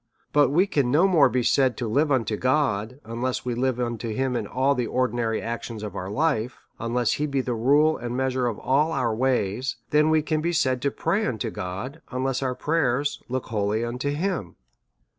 But 0.33 0.49
we 0.49 0.65
can 0.65 0.89
no 0.89 1.07
more 1.07 1.29
be 1.29 1.43
said 1.43 1.77
to 1.77 1.87
live 1.87 2.11
unto 2.11 2.35
God, 2.35 2.99
unless 3.05 3.45
we 3.45 3.53
live 3.53 3.79
unto 3.79 4.09
him 4.11 4.35
in 4.35 4.47
all 4.47 4.73
the 4.73 4.87
ordinary 4.87 5.39
actions 5.43 5.83
of 5.83 5.95
our 5.95 6.09
life, 6.09 6.57
unless 6.79 7.11
he 7.13 7.27
be 7.27 7.39
the 7.39 7.53
rule 7.53 7.97
and 7.97 8.17
measure 8.17 8.47
of 8.47 8.57
all 8.57 8.93
our 8.93 9.13
ways, 9.13 9.75
than 9.91 10.09
we 10.09 10.23
can 10.23 10.41
be 10.41 10.53
said 10.53 10.81
to 10.81 10.89
pray 10.89 11.27
unto 11.27 11.51
God, 11.51 12.01
unless 12.09 12.41
our 12.41 12.55
prayers 12.55 13.21
look 13.29 13.49
wholly 13.49 13.85
unto 13.85 14.09
him. 14.09 14.55